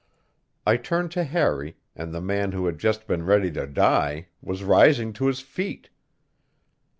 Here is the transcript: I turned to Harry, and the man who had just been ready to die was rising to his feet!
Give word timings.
I 0.65 0.77
turned 0.77 1.11
to 1.11 1.23
Harry, 1.23 1.77
and 1.95 2.11
the 2.11 2.21
man 2.21 2.53
who 2.53 2.65
had 2.65 2.79
just 2.79 3.05
been 3.05 3.23
ready 3.23 3.51
to 3.51 3.67
die 3.67 4.29
was 4.41 4.63
rising 4.63 5.13
to 5.13 5.27
his 5.27 5.41
feet! 5.41 5.91